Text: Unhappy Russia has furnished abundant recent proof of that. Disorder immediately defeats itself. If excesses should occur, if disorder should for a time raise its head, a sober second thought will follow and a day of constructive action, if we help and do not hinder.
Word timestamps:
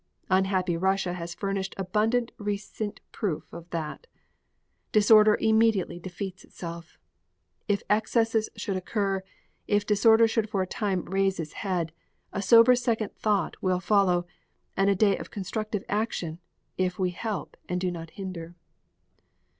Unhappy 0.31 0.75
Russia 0.75 1.13
has 1.13 1.35
furnished 1.35 1.75
abundant 1.77 2.31
recent 2.39 2.99
proof 3.11 3.53
of 3.53 3.69
that. 3.69 4.07
Disorder 4.91 5.37
immediately 5.39 5.99
defeats 5.99 6.43
itself. 6.43 6.97
If 7.67 7.83
excesses 7.87 8.49
should 8.55 8.75
occur, 8.77 9.21
if 9.67 9.85
disorder 9.85 10.27
should 10.27 10.49
for 10.49 10.63
a 10.63 10.65
time 10.65 11.05
raise 11.05 11.39
its 11.39 11.53
head, 11.53 11.91
a 12.33 12.41
sober 12.41 12.73
second 12.73 13.13
thought 13.15 13.57
will 13.61 13.79
follow 13.79 14.25
and 14.75 14.89
a 14.89 14.95
day 14.95 15.15
of 15.19 15.29
constructive 15.29 15.83
action, 15.87 16.39
if 16.79 16.97
we 16.97 17.11
help 17.11 17.55
and 17.69 17.79
do 17.79 17.91
not 17.91 18.09
hinder. 18.09 18.55